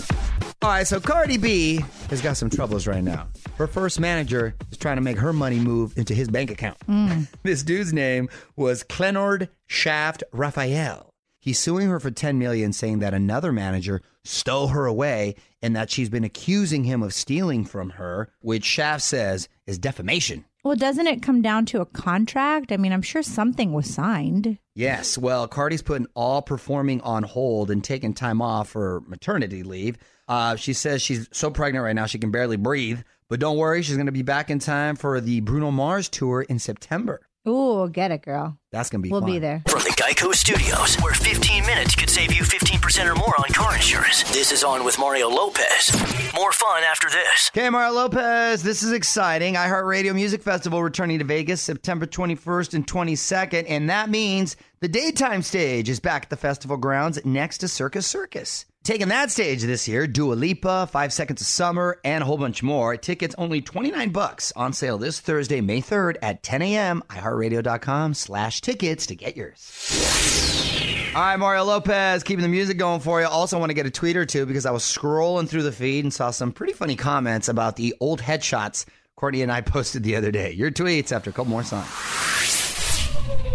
All 0.63 0.71
right, 0.71 0.87
so 0.87 1.01
Cardi 1.01 1.37
B 1.37 1.81
has 2.11 2.21
got 2.21 2.37
some 2.37 2.51
troubles 2.51 2.87
right 2.87 3.05
now. 3.05 3.29
Her 3.57 3.67
first 3.67 4.01
manager 4.01 4.55
is 4.73 4.79
trying 4.79 4.97
to 4.97 5.03
make 5.03 5.19
her 5.19 5.33
money 5.33 5.59
move 5.59 5.97
into 5.97 6.15
his 6.15 6.29
bank 6.29 6.51
account. 6.51 6.79
Mm. 6.89 7.29
this 7.43 7.63
dude's 7.63 7.93
name 7.93 8.29
was 8.57 8.83
Klenord 8.83 9.49
Shaft 9.67 10.25
Raphael. 10.33 11.11
He's 11.41 11.59
suing 11.59 11.89
her 11.89 12.01
for 12.01 12.11
10 12.11 12.39
million, 12.39 12.73
saying 12.73 12.99
that 12.99 13.15
another 13.15 13.53
manager 13.53 14.03
stole 14.25 14.69
her 14.69 14.87
away 14.87 15.37
and 15.63 15.77
that 15.77 15.91
she's 15.91 16.09
been 16.09 16.25
accusing 16.25 16.85
him 16.85 17.03
of 17.03 17.15
stealing 17.15 17.65
from 17.65 17.91
her, 17.91 18.33
which 18.41 18.65
Shaft 18.65 19.05
says 19.05 19.49
is 19.67 19.79
defamation. 19.79 20.45
Well, 20.67 20.75
doesn't 20.75 21.07
it 21.07 21.23
come 21.23 21.43
down 21.43 21.65
to 21.67 21.81
a 21.81 21.87
contract? 21.87 22.73
I 22.73 22.77
mean, 22.77 22.93
I'm 22.93 23.01
sure 23.01 23.23
something 23.23 23.73
was 23.73 23.89
signed. 23.89 24.59
Yes, 24.75 25.17
well, 25.17 25.47
Cardi's 25.47 25.81
putting 25.81 26.09
all 26.15 26.43
performing 26.43 27.01
on 27.03 27.23
hold 27.23 27.71
and 27.71 27.85
taking 27.85 28.13
time 28.13 28.43
off 28.43 28.71
for 28.71 29.01
maternity 29.07 29.63
leave. 29.63 29.97
Uh, 30.27 30.57
she 30.57 30.73
says 30.73 31.03
she's 31.03 31.29
so 31.31 31.51
pregnant 31.51 31.85
right 31.85 31.95
now 31.95 32.07
she 32.07 32.19
can 32.19 32.33
barely 32.33 32.57
breathe. 32.57 32.99
But 33.29 33.39
don't 33.39 33.57
worry, 33.57 33.83
she's 33.83 33.95
going 33.95 34.07
to 34.07 34.13
be 34.13 34.23
back 34.23 34.51
in 34.51 34.59
time 34.59 34.97
for 34.97 35.21
the 35.21 35.39
Bruno 35.41 35.71
Mars 35.71 36.09
tour 36.09 36.43
in 36.43 36.59
September. 36.59 37.21
Ooh, 37.49 37.89
get 37.89 38.11
it, 38.11 38.23
girl. 38.23 38.59
That's 38.73 38.91
going 38.91 39.01
to 39.01 39.03
be 39.05 39.11
We'll 39.11 39.21
fun. 39.21 39.31
be 39.31 39.39
there. 39.39 39.63
From 39.69 39.81
the 39.83 39.91
Geico 39.91 40.35
Studios, 40.35 40.97
where 40.97 41.15
15 41.15 41.65
minutes 41.65 41.95
could 41.95 42.11
save 42.11 42.33
you 42.35 42.43
15% 42.43 43.07
or 43.11 43.15
more 43.15 43.35
on 43.39 43.45
car 43.53 43.75
insurance. 43.77 44.25
This 44.33 44.51
is 44.53 44.65
On 44.65 44.85
with 44.85 44.99
Mario 44.99 45.29
Lopez. 45.29 45.93
More 46.35 46.51
fun 46.53 46.83
after 46.83 47.09
this. 47.09 47.51
Okay, 47.57 47.71
Mario 47.71 47.93
Lopez, 47.93 48.63
this 48.63 48.83
is 48.83 48.91
exciting. 48.93 49.55
iHeartRadio 49.55 50.15
Music 50.15 50.43
Festival 50.43 50.83
returning 50.83 51.21
to 51.21 51.25
Vegas 51.25 51.61
September 51.63 52.05
21st 52.07 52.75
and 52.75 52.87
22nd, 52.87 53.65
and 53.69 53.89
that 53.89 54.11
means 54.11 54.57
the 54.81 54.89
daytime 54.89 55.43
stage 55.43 55.89
is 55.89 56.01
back 56.01 56.25
at 56.25 56.31
the 56.31 56.37
festival 56.37 56.77
grounds 56.77 57.25
next 57.25 57.59
to 57.59 57.69
Circus 57.69 58.07
Circus. 58.07 58.67
Taking 58.87 59.09
that 59.09 59.33
stage 59.33 59.63
this 59.63 59.89
year, 59.89 60.07
Dua 60.07 60.35
Lipa, 60.35 60.87
Five 60.87 61.13
Seconds 61.13 61.41
of 61.41 61.49
Summer, 61.49 61.99
and 62.05 62.23
a 62.23 62.25
whole 62.25 62.39
bunch 62.39 62.63
more. 62.63 62.97
Tickets 62.97 63.35
only 63.37 63.61
29 63.61 64.11
bucks 64.11 64.53
on 64.55 64.73
sale 64.73 64.97
this 64.97 65.19
Thursday, 65.19 65.61
May 65.61 65.81
3rd 65.81 66.19
at 66.23 66.45
10 66.45 66.63
a.m. 66.63 67.03
iHeartRadio.com 67.11 68.15
slash 68.15 68.61
tickets 68.61 69.07
to 69.07 69.17
get 69.17 69.37
yours. 69.37 71.11
All 71.17 71.21
right, 71.21 71.37
Mario 71.37 71.65
Lopez, 71.65 72.23
keeping 72.23 72.45
the 72.45 72.49
music 72.49 72.79
going 72.79 73.01
for 73.01 73.21
you. 73.21 73.27
Also, 73.27 73.59
want 73.59 73.71
to 73.71 73.75
get 73.75 73.87
a 73.87 73.91
tweet 73.91 74.17
or 74.17 74.25
two 74.25 74.47
because 74.47 74.67
I 74.67 74.71
was 74.71 74.85
scrolling 74.85 75.49
through 75.49 75.65
the 75.65 75.73
feed 75.73 76.05
and 76.05 76.15
saw 76.15 76.31
some 76.31 76.53
pretty 76.53 76.73
funny 76.73 76.95
comments 76.95 77.49
about 77.49 77.75
the 77.75 77.93
old 77.99 78.21
headshots 78.23 78.87
Courtney 79.17 79.43
and 79.43 79.51
I 79.51 79.61
posted 79.63 80.05
the 80.05 80.15
other 80.15 80.31
day. 80.31 80.53
Your 80.53 80.71
tweets 80.71 81.11
after 81.11 81.31
a 81.31 81.33
couple 81.33 81.51
more 81.51 81.65
songs. 81.65 81.89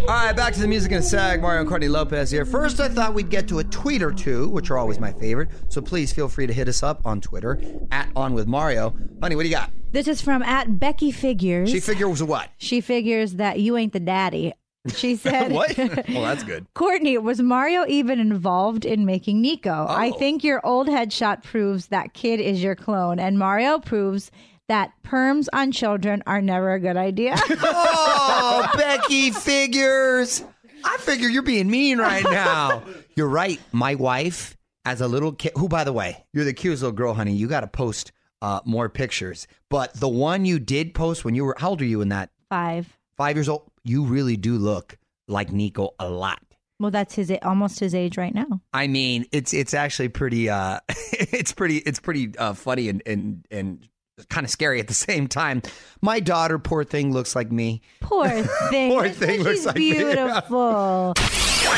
All 0.01 0.07
right, 0.07 0.35
back 0.35 0.53
to 0.53 0.59
the 0.59 0.67
music 0.67 0.91
and 0.91 1.03
SAG. 1.03 1.41
Mario 1.41 1.61
and 1.61 1.69
Courtney 1.69 1.87
Lopez 1.87 2.31
here. 2.31 2.43
First, 2.43 2.79
I 2.79 2.89
thought 2.89 3.13
we'd 3.13 3.29
get 3.29 3.47
to 3.49 3.59
a 3.59 3.63
tweet 3.63 4.01
or 4.01 4.11
two, 4.11 4.49
which 4.49 4.69
are 4.71 4.77
always 4.77 4.99
my 4.99 5.13
favorite. 5.13 5.49
So 5.69 5.79
please 5.81 6.11
feel 6.11 6.27
free 6.27 6.47
to 6.47 6.53
hit 6.53 6.67
us 6.67 6.83
up 6.83 7.05
on 7.05 7.21
Twitter 7.21 7.61
at 7.91 8.09
On 8.15 8.33
With 8.33 8.47
Mario. 8.47 8.93
Honey, 9.21 9.35
what 9.35 9.43
do 9.43 9.49
you 9.49 9.55
got? 9.55 9.71
This 9.91 10.07
is 10.07 10.21
from 10.21 10.41
at 10.43 10.79
Becky 10.79 11.11
Figures. 11.11 11.69
She 11.69 11.79
figures 11.79 12.21
what? 12.23 12.49
She 12.57 12.81
figures 12.81 13.35
that 13.35 13.59
you 13.59 13.77
ain't 13.77 13.93
the 13.93 13.99
daddy. 13.99 14.53
She 14.95 15.15
said, 15.17 15.51
what? 15.51 15.77
well, 15.77 16.23
that's 16.23 16.43
good. 16.43 16.65
Courtney, 16.73 17.17
was 17.19 17.39
Mario 17.41 17.85
even 17.87 18.19
involved 18.19 18.83
in 18.85 19.05
making 19.05 19.39
Nico? 19.41 19.85
I 19.87 20.09
Oh. 20.09 20.17
think 20.17 20.43
your 20.43 20.65
old 20.65 20.87
headshot 20.87 21.43
proves 21.43 21.87
that 21.87 22.13
kid 22.13 22.39
is 22.41 22.61
your 22.63 22.75
clone, 22.75 23.19
and 23.19 23.37
Mario 23.39 23.79
proves 23.79 24.31
that 24.71 24.93
perms 25.03 25.47
on 25.51 25.69
children 25.73 26.23
are 26.25 26.41
never 26.41 26.73
a 26.73 26.79
good 26.79 26.95
idea. 26.95 27.35
Oh, 27.63 28.69
Becky 28.77 29.31
figures. 29.31 30.43
I 30.83 30.97
figure 30.97 31.27
you're 31.27 31.41
being 31.41 31.69
mean 31.69 31.97
right 31.99 32.23
now. 32.23 32.83
You're 33.15 33.27
right. 33.27 33.59
My 33.71 33.95
wife, 33.95 34.57
as 34.85 35.01
a 35.01 35.07
little 35.07 35.33
kid, 35.33 35.53
who, 35.57 35.67
by 35.67 35.83
the 35.83 35.93
way, 35.93 36.25
you're 36.33 36.45
the 36.45 36.53
cutest 36.53 36.81
little 36.83 36.95
girl, 36.95 37.13
honey. 37.13 37.33
You 37.33 37.47
got 37.47 37.61
to 37.61 37.67
post 37.67 38.11
uh, 38.41 38.61
more 38.65 38.89
pictures. 38.89 39.47
But 39.69 39.93
the 39.93 40.07
one 40.07 40.45
you 40.45 40.59
did 40.59 40.93
post 40.93 41.23
when 41.25 41.35
you 41.35 41.45
were, 41.45 41.55
how 41.57 41.69
old 41.71 41.81
are 41.81 41.85
you 41.85 42.01
in 42.01 42.09
that? 42.09 42.29
Five. 42.49 42.97
Five 43.17 43.35
years 43.35 43.49
old? 43.49 43.69
You 43.83 44.05
really 44.05 44.37
do 44.37 44.57
look 44.57 44.97
like 45.27 45.51
Nico 45.51 45.91
a 45.99 46.09
lot. 46.09 46.41
Well, 46.79 46.91
that's 46.91 47.15
his 47.15 47.31
almost 47.43 47.79
his 47.79 47.93
age 47.93 48.17
right 48.17 48.33
now. 48.33 48.61
I 48.73 48.87
mean, 48.87 49.25
it's 49.31 49.53
it's 49.53 49.73
actually 49.73 50.09
pretty 50.09 50.49
uh 50.49 50.79
it's 50.89 51.51
pretty 51.51 51.77
it's 51.77 51.99
pretty 51.99 52.35
uh 52.37 52.53
funny 52.53 52.89
and 52.89 53.03
and 53.05 53.45
and 53.51 53.87
kind 54.29 54.45
of 54.45 54.51
scary 54.51 54.79
at 54.79 54.87
the 54.87 54.93
same 55.07 55.27
time. 55.27 55.61
My 56.01 56.19
daughter, 56.19 56.59
poor 56.59 56.83
thing, 56.83 57.11
looks 57.13 57.35
like 57.35 57.51
me. 57.51 57.81
Poor 57.99 58.27
thing. 58.69 58.91
Poor 58.91 59.09
thing 59.09 59.37
She's 59.39 59.45
looks 59.45 59.65
like 59.65 59.75
me. 59.75 59.93
beautiful. 59.93 61.13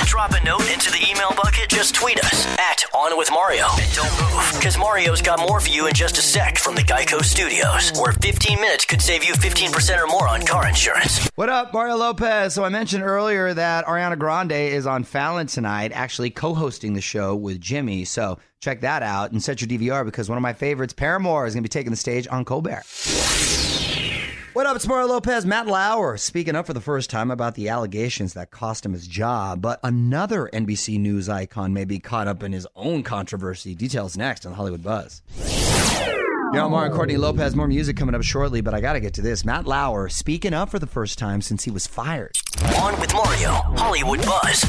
Drop 0.05 0.31
a 0.31 0.43
note 0.45 0.71
into 0.71 0.89
the 0.91 1.05
email 1.09 1.31
bucket? 1.31 1.69
Just 1.69 1.93
tweet 1.95 2.17
us 2.23 2.45
at 2.57 2.83
On 2.93 3.17
With 3.17 3.29
Mario. 3.31 3.67
And 3.79 3.93
don't 3.93 4.11
move, 4.21 4.53
because 4.53 4.77
Mario's 4.77 5.21
got 5.21 5.39
more 5.39 5.59
for 5.59 5.69
you 5.69 5.87
in 5.87 5.93
just 5.93 6.17
a 6.17 6.21
sec 6.21 6.57
from 6.57 6.75
the 6.75 6.83
Geico 6.83 7.21
Studios, 7.21 7.91
where 7.99 8.13
15 8.13 8.61
minutes 8.61 8.85
could 8.85 9.01
save 9.01 9.23
you 9.25 9.33
15% 9.33 10.01
or 10.01 10.07
more 10.07 10.27
on 10.27 10.45
car 10.45 10.67
insurance. 10.67 11.27
What 11.35 11.49
up, 11.49 11.73
Mario 11.73 11.97
Lopez? 11.97 12.53
So 12.53 12.63
I 12.63 12.69
mentioned 12.69 13.03
earlier 13.03 13.53
that 13.53 13.85
Ariana 13.85 14.17
Grande 14.17 14.51
is 14.53 14.85
on 14.87 15.03
Fallon 15.03 15.47
tonight, 15.47 15.91
actually 15.93 16.29
co-hosting 16.29 16.93
the 16.93 17.01
show 17.01 17.35
with 17.35 17.59
Jimmy. 17.59 18.05
So 18.05 18.39
check 18.61 18.81
that 18.81 19.03
out 19.03 19.31
and 19.31 19.43
set 19.43 19.61
your 19.61 19.67
DVR 19.67 20.05
because 20.05 20.29
one 20.29 20.37
of 20.37 20.43
my 20.43 20.53
favorites, 20.53 20.93
Paramore, 20.93 21.45
is 21.45 21.55
going 21.55 21.63
to 21.63 21.67
be 21.67 21.71
taking 21.71 21.91
the 21.91 21.97
stage 21.97 22.27
on 22.29 22.45
Colbert. 22.45 22.83
What 24.53 24.67
up, 24.67 24.75
it's 24.75 24.88
Mario 24.88 25.07
Lopez. 25.07 25.48
Matt 25.48 25.65
Lauer 25.65 26.15
speaking 26.15 26.55
up 26.55 26.67
for 26.67 26.74
the 26.74 26.79
first 26.79 27.10
time 27.10 27.31
about 27.31 27.55
the 27.55 27.69
allegations 27.69 28.36
that 28.36 28.51
cost 28.51 28.86
him 28.86 28.93
his 28.93 29.07
job, 29.07 29.63
but 29.63 29.79
another 29.83 30.48
NBC 30.53 31.00
News 31.00 31.27
icon 31.27 31.74
may 31.74 31.86
be 31.86 31.98
caught 31.98 32.27
up 32.27 32.43
in 32.43 32.51
his 32.51 32.67
own 32.75 33.01
controversy. 33.01 33.74
Details 33.74 34.15
next 34.15 34.45
on 34.45 34.51
the 34.51 34.55
Hollywood 34.55 34.83
Buzz. 34.83 35.24
Know, 36.53 36.69
Mario 36.69 36.93
Courtney 36.93 37.17
Lopez, 37.17 37.55
more 37.55 37.67
music 37.67 37.98
coming 37.98 38.13
up 38.13 38.22
shortly, 38.22 38.62
but 38.62 38.75
I 38.75 38.79
got 38.79 38.93
to 38.93 39.00
get 39.00 39.15
to 39.15 39.24
this. 39.24 39.43
Matt 39.43 39.65
Lauer 39.65 40.07
speaking 40.07 40.53
up 40.53 40.69
for 40.69 40.77
the 40.77 40.86
first 40.86 41.17
time 41.17 41.41
since 41.41 41.63
he 41.63 41.72
was 41.72 41.88
fired. 41.88 42.38
On 42.79 43.00
with 43.00 43.12
Mario, 43.12 43.53
Hollywood 43.75 44.22
Buzz. 44.22 44.63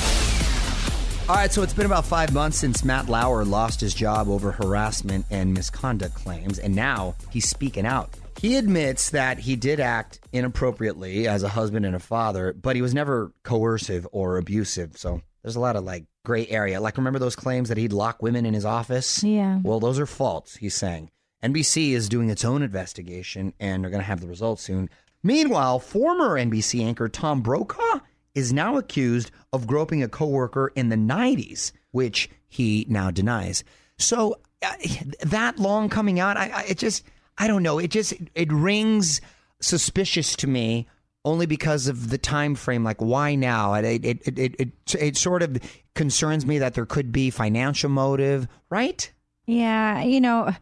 All 1.29 1.37
right, 1.37 1.53
so 1.53 1.62
it's 1.62 1.75
been 1.75 1.85
about 1.85 2.07
five 2.07 2.33
months 2.33 2.57
since 2.57 2.85
Matt 2.85 3.11
Lauer 3.11 3.45
lost 3.45 3.83
his 3.83 3.93
job 3.93 4.31
over 4.31 4.53
harassment 4.53 5.26
and 5.31 5.53
misconduct 5.53 6.14
claims, 6.14 6.59
and 6.59 6.75
now 6.75 7.14
he's 7.31 7.47
speaking 7.47 7.85
out. 7.85 8.09
He 8.45 8.57
admits 8.57 9.09
that 9.09 9.39
he 9.39 9.57
did 9.57 9.81
act 9.81 10.21
inappropriately 10.31 11.27
as 11.27 11.43
a 11.43 11.49
husband 11.49 11.87
and 11.87 11.97
a 11.97 11.99
father, 11.99 12.53
but 12.53 12.77
he 12.77 12.83
was 12.83 12.93
never 12.93 13.33
coercive 13.43 14.07
or 14.13 14.37
abusive. 14.37 14.99
So 14.99 15.23
there's 15.43 15.57
a 15.57 15.61
lot 15.61 15.77
of 15.77 15.85
like 15.85 16.05
gray 16.27 16.47
area. 16.49 16.79
Like, 16.79 16.99
remember 16.99 17.19
those 17.19 17.37
claims 17.37 17.71
that 17.71 17.79
he'd 17.79 17.95
lock 17.95 18.23
women 18.23 18.45
in 18.45 18.53
his 18.53 18.67
office? 18.67 19.25
Yeah. 19.25 19.61
Well, 19.63 19.81
those 19.81 19.99
are 19.99 20.05
false, 20.05 20.57
he's 20.57 20.75
saying. 20.75 21.11
NBC 21.43 21.93
is 21.93 22.07
doing 22.07 22.29
its 22.29 22.45
own 22.45 22.63
investigation, 22.63 23.55
and 23.59 23.83
they're 23.83 23.91
going 23.91 24.03
to 24.03 24.07
have 24.07 24.21
the 24.21 24.29
results 24.29 24.63
soon. 24.63 24.91
Meanwhile, 25.23 25.79
former 25.79 26.39
NBC 26.39 26.85
anchor 26.85 27.09
Tom 27.09 27.41
Brokaw 27.41 28.01
is 28.35 28.53
now 28.53 28.77
accused 28.77 29.31
of 29.55 29.67
groping 29.67 30.03
a 30.03 30.09
coworker 30.09 30.71
in 30.75 30.91
the 30.91 30.97
90s, 30.97 31.73
which 31.93 32.29
he 32.47 32.85
now 32.91 33.11
denies. 33.11 33.65
So 33.97 34.37
uh, 34.61 34.75
that 35.23 35.59
long 35.59 35.89
coming 35.89 36.21
out, 36.21 36.37
I, 36.37 36.51
I 36.51 36.63
it 36.69 36.77
just 36.77 37.05
I 37.38 37.47
don't 37.49 37.62
know. 37.62 37.79
It 37.79 37.91
just 37.91 38.14
it 38.35 38.53
rings 38.53 39.21
suspicious 39.61 40.37
to 40.37 40.47
me 40.47 40.87
only 41.25 41.47
because 41.47 41.88
of 41.88 42.11
the 42.11 42.19
time 42.19 42.55
frame. 42.55 42.85
Like, 42.85 43.00
why 43.00 43.35
now? 43.35 43.75
It 43.75 44.05
it 44.05 44.05
it 44.05 44.38
it, 44.38 44.55
it, 44.61 44.95
it 44.95 45.17
sort 45.17 45.43
of 45.43 45.59
concerns 45.95 46.47
me 46.47 46.59
that 46.59 46.75
there 46.75 46.87
could 46.87 47.12
be 47.12 47.31
financial 47.31 47.91
motive, 47.91 48.47
right? 48.71 49.11
Yeah, 49.47 50.03
you 50.03 50.21
know, 50.21 50.53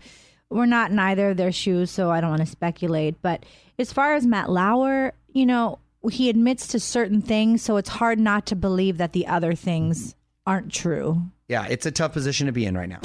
we're 0.50 0.66
not 0.66 0.90
in 0.90 0.98
either 0.98 1.30
of 1.30 1.36
their 1.36 1.52
shoes, 1.52 1.90
so 1.90 2.10
I 2.10 2.20
don't 2.20 2.30
want 2.30 2.42
to 2.42 2.46
speculate. 2.46 3.20
But 3.22 3.44
as 3.78 3.92
far 3.92 4.14
as 4.14 4.26
Matt 4.26 4.50
Lauer, 4.50 5.12
you 5.32 5.46
know, 5.46 5.78
he 6.10 6.28
admits 6.28 6.66
to 6.68 6.80
certain 6.80 7.22
things, 7.22 7.62
so 7.62 7.76
it's 7.76 7.88
hard 7.88 8.18
not 8.18 8.46
to 8.46 8.56
believe 8.56 8.98
that 8.98 9.12
the 9.12 9.26
other 9.26 9.54
things 9.54 10.14
aren't 10.46 10.72
true. 10.72 11.22
Yeah, 11.48 11.66
it's 11.68 11.86
a 11.86 11.90
tough 11.90 12.12
position 12.12 12.46
to 12.46 12.52
be 12.52 12.66
in 12.66 12.76
right 12.76 12.88
now. 12.88 13.00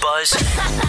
Buzz? 0.00 0.30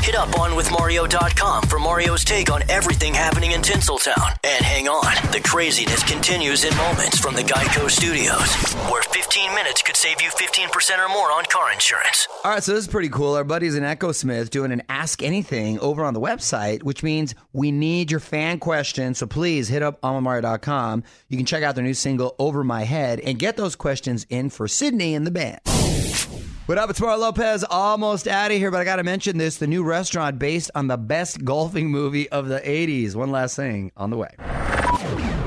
Hit 0.04 0.16
up 0.16 0.30
onwithmario.com 0.30 1.64
for 1.64 1.80
Mario's 1.80 2.24
take 2.24 2.52
on 2.52 2.62
everything 2.70 3.14
happening 3.14 3.52
in 3.52 3.62
Tinseltown. 3.62 4.38
And 4.44 4.66
hang 4.66 4.88
on, 4.88 5.16
the 5.32 5.40
craziness 5.40 6.04
continues 6.04 6.64
in 6.64 6.76
moments 6.78 7.20
from 7.20 7.36
the 7.36 7.42
Geico 7.42 7.90
Studios, 7.90 8.74
where 8.92 9.04
15 9.04 9.54
minutes 9.54 9.82
could 9.82 9.96
save 9.96 10.22
you 10.22 10.30
15% 10.30 10.98
or 10.98 11.10
more 11.10 11.32
on 11.32 11.46
car 11.46 11.72
insurance. 11.72 12.28
All 12.44 12.52
right, 12.52 12.64
so 12.64 12.74
this 12.74 12.82
is 12.82 12.88
pretty 12.88 13.10
cool. 13.10 13.36
Our 13.36 13.44
buddies 13.44 13.76
in 13.76 13.84
Echosmith 13.84 14.50
doing 14.50 14.72
an 14.72 14.84
Ask 14.90 15.22
Anything 15.22 15.80
over 15.80 16.04
on 16.04 16.14
the 16.14 16.22
website, 16.22 16.84
which 16.84 17.04
means 17.04 17.36
we 17.54 17.72
need 17.72 18.12
your 18.12 18.20
fan 18.20 18.60
questions. 18.60 19.18
So 19.18 19.28
please 19.28 19.68
hit 19.68 19.84
up 19.84 20.02
almamario.com. 20.02 21.04
You 21.30 21.38
can 21.38 21.46
check 21.46 21.64
out 21.64 21.76
their 21.76 21.84
new 21.84 21.94
single, 21.94 22.36
Over 22.40 22.64
My 22.64 22.84
Head, 22.84 23.20
and 23.20 23.38
get 23.38 23.58
those 23.58 23.76
questions 23.76 24.26
in 24.30 24.50
for 24.50 24.68
Sydney 24.68 25.16
and 25.16 25.26
the 25.28 25.32
band. 25.32 25.60
What 26.67 26.77
up? 26.77 26.89
It's 26.89 27.00
Mario 27.00 27.19
Lopez. 27.19 27.63
Almost 27.63 28.27
out 28.27 28.51
of 28.51 28.57
here, 28.57 28.69
but 28.71 28.81
I 28.81 28.83
got 28.83 28.97
to 28.97 29.03
mention 29.05 29.38
this 29.38 29.55
the 29.55 29.67
new 29.67 29.86
restaurant 29.86 30.38
based 30.38 30.69
on 30.75 30.88
the 30.88 30.97
best 30.97 31.45
golfing 31.45 31.89
movie 31.89 32.27
of 32.27 32.50
the 32.50 32.59
80s. 32.59 33.15
One 33.15 33.31
last 33.31 33.55
thing 33.55 33.93
on 33.95 34.09
the 34.09 34.17
way. 34.17 34.27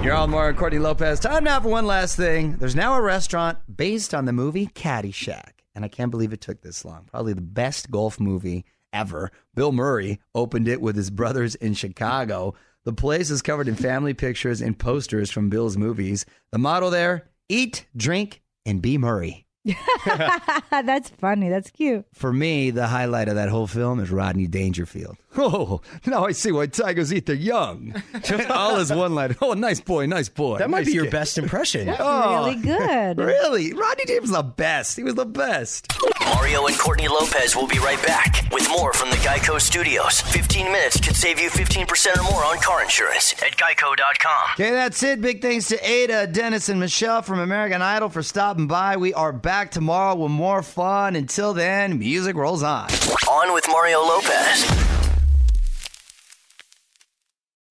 You're 0.02 0.14
on 0.14 0.30
Mario 0.30 0.48
and 0.48 0.56
Courtney 0.56 0.78
Lopez. 0.78 1.20
Time 1.20 1.44
now 1.44 1.60
for 1.60 1.68
one 1.68 1.86
last 1.86 2.16
thing. 2.16 2.56
There's 2.56 2.74
now 2.74 2.94
a 2.94 3.02
restaurant 3.02 3.58
based 3.76 4.14
on 4.14 4.24
the 4.24 4.32
movie 4.32 4.68
Caddyshack. 4.68 5.60
And 5.74 5.84
I 5.84 5.88
can't 5.88 6.10
believe 6.10 6.32
it 6.32 6.40
took 6.40 6.62
this 6.62 6.86
long. 6.86 7.04
Probably 7.10 7.34
the 7.34 7.42
best 7.42 7.90
golf 7.90 8.18
movie 8.18 8.64
ever. 8.90 9.30
Bill 9.54 9.72
Murray 9.72 10.22
opened 10.34 10.68
it 10.68 10.80
with 10.80 10.96
his 10.96 11.10
brothers 11.10 11.54
in 11.54 11.74
Chicago. 11.74 12.54
The 12.84 12.94
place 12.94 13.28
is 13.28 13.42
covered 13.42 13.68
in 13.68 13.74
family 13.74 14.14
pictures 14.14 14.62
and 14.62 14.78
posters 14.78 15.30
from 15.30 15.50
Bill's 15.50 15.76
movies. 15.76 16.24
The 16.50 16.58
motto 16.58 16.88
there 16.88 17.28
eat, 17.50 17.84
drink, 17.94 18.40
and 18.64 18.80
be 18.80 18.96
Murray. 18.96 19.44
That's 20.70 21.10
funny. 21.10 21.48
That's 21.48 21.70
cute. 21.70 22.06
For 22.12 22.32
me, 22.32 22.70
the 22.70 22.86
highlight 22.86 23.28
of 23.28 23.34
that 23.34 23.48
whole 23.48 23.66
film 23.66 24.00
is 24.00 24.10
Rodney 24.10 24.46
Dangerfield. 24.46 25.16
Oh, 25.36 25.80
now 26.06 26.24
I 26.26 26.32
see 26.32 26.50
why 26.50 26.66
tigers 26.66 27.12
eat 27.14 27.26
their 27.26 27.36
young. 27.36 27.94
All 28.50 28.76
is 28.78 28.92
one 28.92 29.14
line. 29.14 29.36
Oh, 29.40 29.52
nice 29.54 29.80
boy, 29.80 30.06
nice 30.06 30.28
boy. 30.28 30.58
That 30.58 30.70
might 30.70 30.78
nice 30.80 30.86
be 30.86 30.92
your 30.94 31.04
kid. 31.04 31.12
best 31.12 31.38
impression. 31.38 31.88
Oh, 31.98 32.44
Really 32.46 32.56
good. 32.60 33.16
Really? 33.30 33.72
Rodney 33.72 34.04
James 34.06 34.22
was 34.22 34.30
the 34.32 34.42
best. 34.42 34.96
He 34.96 35.04
was 35.04 35.14
the 35.14 35.24
best. 35.26 35.86
Mario 36.24 36.66
and 36.66 36.76
Courtney 36.78 37.06
Lopez 37.08 37.54
will 37.54 37.66
be 37.68 37.78
right 37.78 38.00
back 38.04 38.44
with 38.52 38.68
more 38.70 38.92
from 38.92 39.10
the 39.10 39.16
Geico 39.16 39.60
Studios. 39.60 40.20
15 40.20 40.66
minutes 40.66 40.98
could 41.00 41.14
save 41.16 41.38
you 41.40 41.48
15% 41.50 42.18
or 42.18 42.22
more 42.32 42.44
on 42.44 42.58
car 42.58 42.82
insurance 42.82 43.32
at 43.42 43.56
geico.com. 43.56 44.50
Okay, 44.54 44.70
that's 44.70 45.02
it. 45.02 45.20
Big 45.20 45.42
thanks 45.42 45.68
to 45.68 45.88
Ada, 45.88 46.26
Dennis, 46.28 46.68
and 46.68 46.80
Michelle 46.80 47.22
from 47.22 47.38
American 47.38 47.82
Idol 47.82 48.08
for 48.08 48.22
stopping 48.22 48.66
by. 48.66 48.96
We 48.96 49.14
are 49.14 49.32
back 49.32 49.70
tomorrow 49.70 50.14
with 50.16 50.30
more 50.32 50.62
fun. 50.62 51.14
Until 51.16 51.54
then, 51.54 51.98
music 51.98 52.34
rolls 52.36 52.62
on. 52.62 52.88
On 53.28 53.52
with 53.54 53.66
Mario 53.68 54.00
Lopez. 54.00 54.89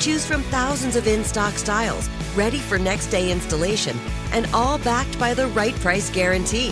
Choose 0.00 0.26
from 0.26 0.42
thousands 0.44 0.96
of 0.96 1.06
in 1.06 1.24
stock 1.24 1.54
styles, 1.54 2.08
ready 2.34 2.58
for 2.58 2.78
next 2.78 3.08
day 3.08 3.30
installation, 3.30 3.96
and 4.32 4.46
all 4.52 4.78
backed 4.78 5.18
by 5.18 5.34
the 5.34 5.46
right 5.48 5.74
price 5.76 6.10
guarantee. 6.10 6.70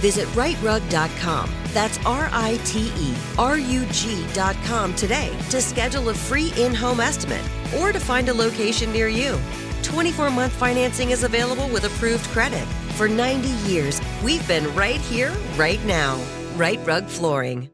Visit 0.00 0.26
riterug.com. 0.28 1.50
That's 1.72 1.98
R 2.04 2.28
I 2.30 2.58
T 2.64 2.92
E 2.96 3.14
R 3.38 3.58
U 3.58 3.86
G.com 3.86 4.94
today 4.94 5.36
to 5.50 5.60
schedule 5.60 6.08
a 6.10 6.14
free 6.14 6.52
in 6.56 6.74
home 6.74 7.00
estimate 7.00 7.44
or 7.78 7.92
to 7.92 8.00
find 8.00 8.28
a 8.28 8.34
location 8.34 8.92
near 8.92 9.08
you. 9.08 9.38
24 9.82 10.30
month 10.30 10.52
financing 10.52 11.10
is 11.10 11.24
available 11.24 11.68
with 11.68 11.84
approved 11.84 12.24
credit. 12.26 12.66
For 12.96 13.08
90 13.08 13.48
years, 13.68 14.00
we've 14.22 14.46
been 14.46 14.72
right 14.74 15.00
here, 15.00 15.32
right 15.56 15.84
now. 15.84 16.20
Rite 16.56 16.86
Rug 16.86 17.06
Flooring. 17.06 17.73